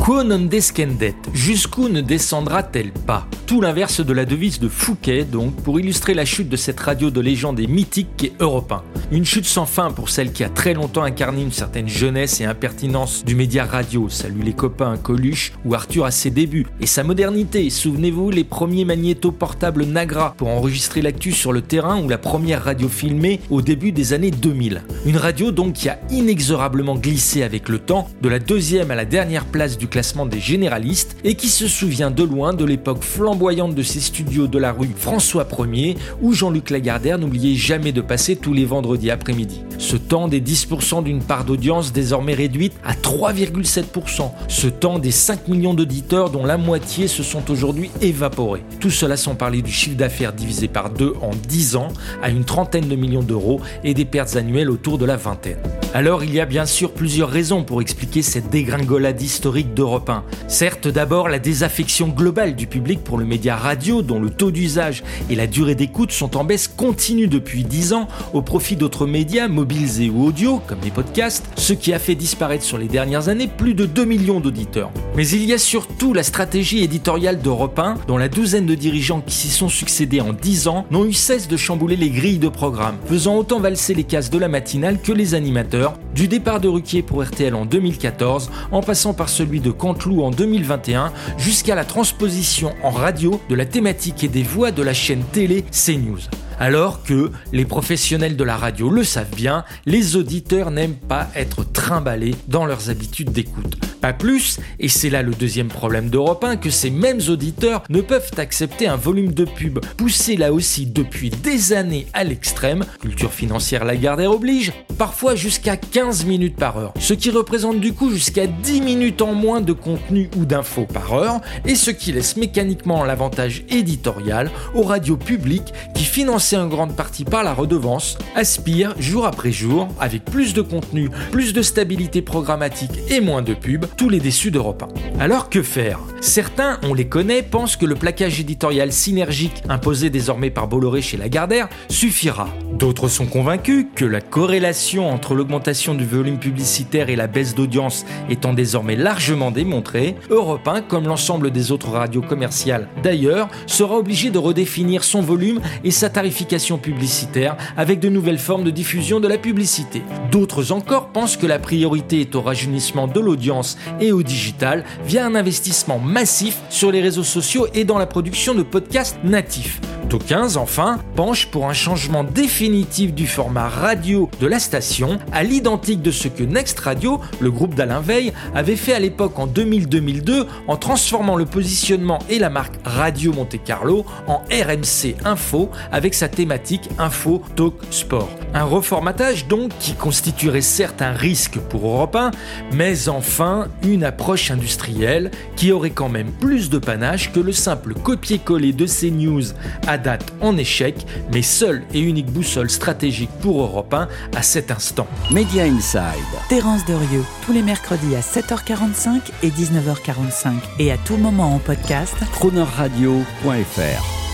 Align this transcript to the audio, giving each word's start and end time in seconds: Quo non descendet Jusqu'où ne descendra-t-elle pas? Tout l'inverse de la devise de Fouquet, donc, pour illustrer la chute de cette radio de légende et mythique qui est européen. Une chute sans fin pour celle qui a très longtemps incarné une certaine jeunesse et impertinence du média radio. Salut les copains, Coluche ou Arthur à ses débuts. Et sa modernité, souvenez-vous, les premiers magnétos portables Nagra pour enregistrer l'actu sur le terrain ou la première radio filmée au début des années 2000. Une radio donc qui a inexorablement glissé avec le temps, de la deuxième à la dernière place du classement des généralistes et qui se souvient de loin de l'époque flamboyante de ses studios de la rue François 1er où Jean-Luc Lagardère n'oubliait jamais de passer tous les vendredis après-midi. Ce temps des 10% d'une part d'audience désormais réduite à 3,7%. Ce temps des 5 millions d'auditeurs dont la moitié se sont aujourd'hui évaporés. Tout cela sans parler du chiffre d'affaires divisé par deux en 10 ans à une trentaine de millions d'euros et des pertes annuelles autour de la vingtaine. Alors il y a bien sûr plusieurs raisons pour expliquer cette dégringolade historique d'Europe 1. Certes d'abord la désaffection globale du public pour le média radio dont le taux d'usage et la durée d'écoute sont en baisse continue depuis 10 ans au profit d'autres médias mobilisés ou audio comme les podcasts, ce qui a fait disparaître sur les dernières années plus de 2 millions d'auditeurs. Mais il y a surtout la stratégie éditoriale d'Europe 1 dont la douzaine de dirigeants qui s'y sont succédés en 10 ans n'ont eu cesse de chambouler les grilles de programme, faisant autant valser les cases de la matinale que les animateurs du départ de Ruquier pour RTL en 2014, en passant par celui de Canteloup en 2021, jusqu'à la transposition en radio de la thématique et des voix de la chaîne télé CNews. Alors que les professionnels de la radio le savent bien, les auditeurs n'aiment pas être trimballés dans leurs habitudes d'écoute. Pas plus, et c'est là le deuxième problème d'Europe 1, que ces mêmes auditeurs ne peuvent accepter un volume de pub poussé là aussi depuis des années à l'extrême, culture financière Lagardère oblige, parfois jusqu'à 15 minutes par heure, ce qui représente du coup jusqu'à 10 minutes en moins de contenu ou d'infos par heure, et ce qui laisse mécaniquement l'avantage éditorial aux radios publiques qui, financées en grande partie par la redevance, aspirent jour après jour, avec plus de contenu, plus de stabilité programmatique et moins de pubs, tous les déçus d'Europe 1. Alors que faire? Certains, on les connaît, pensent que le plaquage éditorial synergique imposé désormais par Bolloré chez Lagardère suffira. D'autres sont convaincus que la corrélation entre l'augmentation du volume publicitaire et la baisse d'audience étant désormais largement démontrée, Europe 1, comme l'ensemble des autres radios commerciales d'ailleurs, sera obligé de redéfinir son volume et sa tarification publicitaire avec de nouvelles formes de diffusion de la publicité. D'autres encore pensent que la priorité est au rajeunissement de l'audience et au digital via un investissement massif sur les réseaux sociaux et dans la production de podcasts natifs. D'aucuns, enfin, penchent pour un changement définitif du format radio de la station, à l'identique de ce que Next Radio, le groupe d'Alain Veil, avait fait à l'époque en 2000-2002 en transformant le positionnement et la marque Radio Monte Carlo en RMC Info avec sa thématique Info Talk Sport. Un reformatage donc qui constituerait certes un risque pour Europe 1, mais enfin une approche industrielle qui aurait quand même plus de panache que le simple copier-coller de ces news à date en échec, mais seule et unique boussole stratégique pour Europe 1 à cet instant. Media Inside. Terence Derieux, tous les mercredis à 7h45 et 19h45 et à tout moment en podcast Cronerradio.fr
Quo 0.00 0.22
non 0.22 0.46
descendet 0.46 1.14
Jusqu'où 1.34 1.88
ne 1.88 2.00
descendra-t-elle 2.00 2.92
pas? 2.92 3.26
Tout 3.46 3.60
l'inverse 3.60 4.04
de 4.04 4.12
la 4.12 4.24
devise 4.24 4.60
de 4.60 4.68
Fouquet, 4.68 5.24
donc, 5.24 5.54
pour 5.62 5.80
illustrer 5.80 6.14
la 6.14 6.24
chute 6.24 6.48
de 6.48 6.56
cette 6.56 6.80
radio 6.80 7.10
de 7.10 7.20
légende 7.20 7.60
et 7.60 7.66
mythique 7.66 8.08
qui 8.16 8.26
est 8.26 8.32
européen. 8.40 8.82
Une 9.10 9.24
chute 9.24 9.46
sans 9.46 9.64
fin 9.64 9.90
pour 9.90 10.10
celle 10.10 10.32
qui 10.32 10.44
a 10.44 10.50
très 10.50 10.74
longtemps 10.74 11.02
incarné 11.02 11.40
une 11.40 11.52
certaine 11.52 11.88
jeunesse 11.88 12.42
et 12.42 12.44
impertinence 12.44 13.24
du 13.24 13.34
média 13.34 13.64
radio. 13.64 14.10
Salut 14.10 14.42
les 14.42 14.52
copains, 14.52 14.98
Coluche 14.98 15.52
ou 15.64 15.74
Arthur 15.74 16.04
à 16.04 16.10
ses 16.10 16.30
débuts. 16.30 16.66
Et 16.80 16.86
sa 16.86 17.04
modernité, 17.04 17.70
souvenez-vous, 17.70 18.30
les 18.30 18.44
premiers 18.44 18.84
magnétos 18.84 19.32
portables 19.32 19.84
Nagra 19.84 20.34
pour 20.36 20.48
enregistrer 20.48 21.00
l'actu 21.00 21.32
sur 21.32 21.52
le 21.52 21.62
terrain 21.62 22.02
ou 22.02 22.08
la 22.08 22.18
première 22.18 22.64
radio 22.64 22.88
filmée 22.88 23.40
au 23.48 23.62
début 23.62 23.92
des 23.92 24.12
années 24.12 24.30
2000. 24.30 24.82
Une 25.06 25.16
radio 25.16 25.50
donc 25.50 25.72
qui 25.72 25.88
a 25.88 25.98
inexorablement 26.10 26.96
glissé 26.96 27.42
avec 27.42 27.70
le 27.70 27.78
temps, 27.78 28.10
de 28.20 28.28
la 28.28 28.38
deuxième 28.38 28.90
à 28.90 28.94
la 28.94 29.06
dernière 29.06 29.46
place 29.46 29.78
du 29.78 29.87
classement 29.88 30.26
des 30.26 30.40
généralistes 30.40 31.16
et 31.24 31.34
qui 31.34 31.48
se 31.48 31.66
souvient 31.66 32.10
de 32.10 32.22
loin 32.22 32.52
de 32.52 32.64
l'époque 32.64 33.02
flamboyante 33.02 33.74
de 33.74 33.82
ses 33.82 34.00
studios 34.00 34.46
de 34.46 34.58
la 34.58 34.72
rue 34.72 34.90
François 34.96 35.44
1er 35.44 35.96
où 36.20 36.32
Jean-Luc 36.32 36.70
Lagardère 36.70 37.18
n'oubliait 37.18 37.54
jamais 37.54 37.92
de 37.92 38.00
passer 38.00 38.36
tous 38.36 38.52
les 38.52 38.64
vendredis 38.64 39.10
après-midi. 39.10 39.62
Ce 39.78 39.96
temps 39.96 40.28
des 40.28 40.40
10% 40.40 41.02
d'une 41.02 41.22
part 41.22 41.44
d'audience 41.44 41.92
désormais 41.92 42.34
réduite 42.34 42.74
à 42.84 42.94
3,7%. 42.94 44.30
Ce 44.48 44.66
temps 44.66 44.98
des 44.98 45.10
5 45.10 45.48
millions 45.48 45.74
d'auditeurs 45.74 46.30
dont 46.30 46.44
la 46.44 46.58
moitié 46.58 47.08
se 47.08 47.22
sont 47.22 47.50
aujourd'hui 47.50 47.90
évaporés. 48.00 48.64
Tout 48.80 48.90
cela 48.90 49.16
sans 49.16 49.34
parler 49.34 49.62
du 49.62 49.72
chiffre 49.72 49.96
d'affaires 49.96 50.32
divisé 50.32 50.68
par 50.68 50.90
deux 50.90 51.14
en 51.22 51.30
10 51.30 51.76
ans 51.76 51.88
à 52.22 52.30
une 52.30 52.44
trentaine 52.44 52.88
de 52.88 52.96
millions 52.96 53.22
d'euros 53.22 53.60
et 53.84 53.94
des 53.94 54.04
pertes 54.04 54.36
annuelles 54.36 54.70
autour 54.70 54.98
de 54.98 55.04
la 55.04 55.16
vingtaine. 55.16 55.58
Alors 55.94 56.22
il 56.22 56.34
y 56.34 56.40
a 56.40 56.44
bien 56.44 56.66
sûr 56.66 56.92
plusieurs 56.92 57.30
raisons 57.30 57.64
pour 57.64 57.80
expliquer 57.80 58.20
cette 58.20 58.50
dégringolade 58.50 59.20
historique 59.22 59.72
d'Europe 59.72 60.10
1. 60.10 60.22
Certes 60.46 60.86
d'abord 60.86 61.30
la 61.30 61.38
désaffection 61.38 62.08
globale 62.08 62.54
du 62.56 62.66
public 62.66 63.02
pour 63.02 63.16
le 63.16 63.24
média 63.24 63.56
radio 63.56 64.02
dont 64.02 64.20
le 64.20 64.28
taux 64.28 64.50
d'usage 64.50 65.02
et 65.30 65.34
la 65.34 65.46
durée 65.46 65.74
d'écoute 65.74 66.12
sont 66.12 66.36
en 66.36 66.44
baisse 66.44 66.68
continue 66.68 67.26
depuis 67.26 67.64
10 67.64 67.94
ans 67.94 68.06
au 68.34 68.42
profit 68.42 68.76
d'autres 68.76 69.06
médias 69.06 69.48
mobilisés 69.48 70.10
ou 70.10 70.26
audio 70.26 70.60
comme 70.66 70.80
les 70.84 70.90
podcasts, 70.90 71.46
ce 71.56 71.72
qui 71.72 71.94
a 71.94 71.98
fait 71.98 72.14
disparaître 72.14 72.64
sur 72.64 72.76
les 72.76 72.88
dernières 72.88 73.30
années 73.30 73.48
plus 73.48 73.72
de 73.72 73.86
2 73.86 74.04
millions 74.04 74.40
d'auditeurs. 74.40 74.90
Mais 75.16 75.26
il 75.26 75.44
y 75.46 75.54
a 75.54 75.58
surtout 75.58 76.12
la 76.12 76.22
stratégie 76.22 76.84
éditoriale 76.84 77.40
d'Europe 77.40 77.78
1 77.78 77.94
dont 78.06 78.18
la 78.18 78.28
douzaine 78.28 78.66
de 78.66 78.74
dirigeants 78.74 79.22
qui 79.22 79.34
s'y 79.34 79.48
sont 79.48 79.70
succédés 79.70 80.20
en 80.20 80.34
10 80.34 80.68
ans 80.68 80.84
n'ont 80.90 81.06
eu 81.06 81.14
cesse 81.14 81.48
de 81.48 81.56
chambouler 81.56 81.96
les 81.96 82.10
grilles 82.10 82.38
de 82.38 82.48
programme, 82.48 82.96
faisant 83.06 83.36
autant 83.36 83.58
valser 83.58 83.94
les 83.94 84.04
cases 84.04 84.28
de 84.28 84.38
la 84.38 84.48
matinale 84.48 85.00
que 85.00 85.12
les 85.12 85.34
animateurs 85.34 85.77
du 86.14 86.28
départ 86.28 86.60
de 86.60 86.68
Ruquier 86.68 87.02
pour 87.02 87.22
RTL 87.22 87.54
en 87.54 87.64
2014, 87.64 88.50
en 88.72 88.82
passant 88.82 89.14
par 89.14 89.28
celui 89.28 89.60
de 89.60 89.70
Canteloup 89.70 90.22
en 90.22 90.30
2021, 90.30 91.12
jusqu'à 91.36 91.74
la 91.74 91.84
transposition 91.84 92.74
en 92.82 92.90
radio 92.90 93.40
de 93.48 93.54
la 93.54 93.66
thématique 93.66 94.24
et 94.24 94.28
des 94.28 94.42
voix 94.42 94.70
de 94.70 94.82
la 94.82 94.94
chaîne 94.94 95.22
télé 95.32 95.64
CNews. 95.70 96.20
Alors 96.60 97.02
que 97.04 97.30
les 97.52 97.64
professionnels 97.64 98.36
de 98.36 98.44
la 98.44 98.56
radio 98.56 98.90
le 98.90 99.04
savent 99.04 99.34
bien, 99.34 99.64
les 99.86 100.16
auditeurs 100.16 100.70
n'aiment 100.70 100.96
pas 100.96 101.28
être 101.36 101.64
trimballés 101.64 102.34
dans 102.48 102.66
leurs 102.66 102.90
habitudes 102.90 103.30
d'écoute. 103.30 103.78
Pas 104.00 104.12
plus, 104.12 104.60
et 104.78 104.88
c'est 104.88 105.10
là 105.10 105.22
le 105.22 105.32
deuxième 105.32 105.68
problème 105.68 106.08
d'Europe 106.08 106.44
1, 106.44 106.56
que 106.56 106.70
ces 106.70 106.90
mêmes 106.90 107.20
auditeurs 107.28 107.82
ne 107.88 108.00
peuvent 108.00 108.30
accepter 108.36 108.86
un 108.86 108.96
volume 108.96 109.32
de 109.32 109.44
pub 109.44 109.80
poussé 109.96 110.36
là 110.36 110.52
aussi 110.52 110.86
depuis 110.86 111.30
des 111.30 111.72
années 111.72 112.06
à 112.12 112.22
l'extrême, 112.22 112.84
culture 113.00 113.32
financière 113.32 113.84
Lagardère 113.84 114.30
oblige, 114.30 114.72
parfois 114.98 115.34
jusqu'à 115.34 115.76
15 115.76 116.26
minutes 116.26 116.56
par 116.56 116.78
heure, 116.78 116.94
ce 117.00 117.14
qui 117.14 117.30
représente 117.30 117.80
du 117.80 117.92
coup 117.92 118.10
jusqu'à 118.10 118.46
10 118.46 118.80
minutes 118.82 119.22
en 119.22 119.34
moins 119.34 119.60
de 119.60 119.72
contenu 119.72 120.30
ou 120.36 120.44
d'infos 120.44 120.86
par 120.86 121.12
heure, 121.12 121.40
et 121.64 121.74
ce 121.74 121.90
qui 121.90 122.12
laisse 122.12 122.36
mécaniquement 122.36 123.04
l'avantage 123.04 123.64
éditorial 123.68 124.50
aux 124.74 124.82
radios 124.82 125.16
publiques 125.16 125.72
qui, 125.94 126.04
financées 126.04 126.56
en 126.56 126.68
grande 126.68 126.94
partie 126.94 127.24
par 127.24 127.42
la 127.42 127.52
redevance, 127.52 128.18
aspirent 128.36 128.94
jour 129.00 129.26
après 129.26 129.52
jour, 129.52 129.88
avec 130.00 130.24
plus 130.24 130.54
de 130.54 130.62
contenu, 130.62 131.10
plus 131.32 131.52
de 131.52 131.62
stabilité 131.62 132.22
programmatique 132.22 132.92
et 133.10 133.20
moins 133.20 133.42
de 133.42 133.54
pubs, 133.54 133.86
tous 133.96 134.08
les 134.08 134.20
déçus 134.20 134.50
d'Europe 134.50 134.84
1. 135.16 135.20
Alors 135.20 135.50
que 135.50 135.62
faire? 135.62 136.00
Certains, 136.20 136.78
on 136.82 136.94
les 136.94 137.06
connaît, 137.06 137.42
pensent 137.42 137.76
que 137.76 137.86
le 137.86 137.94
plaquage 137.94 138.40
éditorial 138.40 138.92
synergique 138.92 139.62
imposé 139.68 140.10
désormais 140.10 140.50
par 140.50 140.68
Bolloré 140.68 141.00
chez 141.00 141.16
Lagardère 141.16 141.68
suffira. 141.88 142.48
D'autres 142.72 143.08
sont 143.08 143.26
convaincus 143.26 143.86
que 143.94 144.04
la 144.04 144.20
corrélation 144.20 145.08
entre 145.10 145.34
l'augmentation 145.34 145.94
du 145.94 146.04
volume 146.04 146.38
publicitaire 146.38 147.08
et 147.08 147.16
la 147.16 147.26
baisse 147.26 147.54
d'audience 147.54 148.04
étant 148.28 148.52
désormais 148.52 148.96
largement 148.96 149.50
démontrée, 149.50 150.16
Europe 150.30 150.66
1, 150.66 150.82
comme 150.82 151.06
l'ensemble 151.06 151.50
des 151.50 151.72
autres 151.72 151.90
radios 151.90 152.22
commerciales 152.22 152.88
d'ailleurs, 153.02 153.48
sera 153.66 153.96
obligé 153.96 154.30
de 154.30 154.38
redéfinir 154.38 155.04
son 155.04 155.20
volume 155.20 155.60
et 155.84 155.90
sa 155.90 156.10
tarification 156.10 156.78
publicitaire 156.78 157.56
avec 157.76 158.00
de 158.00 158.08
nouvelles 158.08 158.38
formes 158.38 158.64
de 158.64 158.70
diffusion 158.70 159.20
de 159.20 159.28
la 159.28 159.38
publicité. 159.38 160.02
D'autres 160.30 160.72
encore 160.72 161.08
pensent 161.08 161.36
que 161.36 161.46
la 161.46 161.58
priorité 161.58 162.20
est 162.20 162.34
au 162.34 162.42
rajeunissement 162.42 163.06
de 163.06 163.20
l'audience 163.20 163.77
et 164.00 164.12
au 164.12 164.22
digital 164.22 164.84
via 165.04 165.26
un 165.26 165.34
investissement 165.34 165.98
massif 165.98 166.58
sur 166.70 166.90
les 166.90 167.00
réseaux 167.00 167.24
sociaux 167.24 167.66
et 167.74 167.84
dans 167.84 167.98
la 167.98 168.06
production 168.06 168.54
de 168.54 168.62
podcasts 168.62 169.18
natifs. 169.24 169.80
D'aucuns, 170.08 170.56
enfin, 170.56 171.00
penchent 171.16 171.48
pour 171.48 171.68
un 171.68 171.74
changement 171.74 172.24
définitif 172.24 173.12
du 173.12 173.26
format 173.26 173.68
radio 173.68 174.30
de 174.40 174.46
la 174.46 174.58
station, 174.58 175.18
à 175.32 175.42
l'identique 175.42 176.00
de 176.00 176.10
ce 176.10 176.28
que 176.28 176.42
Next 176.42 176.80
Radio, 176.80 177.20
le 177.40 177.50
groupe 177.50 177.74
d'Alain 177.74 178.00
Veil, 178.00 178.32
avait 178.54 178.76
fait 178.76 178.94
à 178.94 179.00
l'époque 179.00 179.38
en 179.38 179.46
2000-2002 179.46 180.46
en 180.66 180.76
transformant 180.76 181.36
le 181.36 181.44
positionnement 181.44 182.20
et 182.30 182.38
la 182.38 182.48
marque 182.48 182.76
Radio 182.84 183.32
Monte 183.32 183.62
Carlo 183.62 184.06
en 184.26 184.42
RMC 184.50 185.16
Info 185.24 185.70
avec 185.92 186.14
sa 186.14 186.28
thématique 186.28 186.88
Info 186.98 187.42
Talk 187.54 187.74
Sport. 187.90 188.30
Un 188.54 188.64
reformatage 188.64 189.46
donc 189.46 189.72
qui 189.78 189.92
constituerait 189.92 190.62
certes 190.62 191.02
un 191.02 191.12
risque 191.12 191.58
pour 191.58 191.86
Europe 191.86 192.16
1, 192.16 192.30
mais 192.72 193.10
enfin 193.10 193.68
une 193.82 194.04
approche 194.04 194.50
industrielle 194.50 195.30
qui 195.56 195.70
aurait 195.70 195.90
quand 195.90 196.08
même 196.08 196.32
plus 196.32 196.70
de 196.70 196.78
panache 196.78 197.30
que 197.32 197.40
le 197.40 197.52
simple 197.52 197.94
copier-coller 197.94 198.72
de 198.72 198.86
ces 198.86 199.10
news 199.10 199.42
à 199.88 199.98
date 199.98 200.32
en 200.40 200.56
échec, 200.56 200.94
mais 201.32 201.42
seule 201.42 201.82
et 201.92 202.00
unique 202.00 202.30
boussole 202.30 202.70
stratégique 202.70 203.30
pour 203.40 203.62
Europe 203.62 203.92
1 203.92 204.08
à 204.36 204.42
cet 204.42 204.70
instant. 204.70 205.08
Media 205.32 205.64
Inside. 205.64 206.02
Terence 206.48 206.84
Derieux, 206.84 207.24
tous 207.44 207.52
les 207.52 207.62
mercredis 207.62 208.14
à 208.14 208.20
7h45 208.20 209.22
et 209.42 209.48
19h45 209.48 210.52
et 210.78 210.92
à 210.92 210.98
tout 210.98 211.16
moment 211.16 211.54
en 211.54 211.58
podcast 211.58 212.14
Cronerradio.fr 212.32 214.27